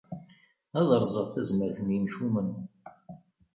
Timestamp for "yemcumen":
1.93-2.49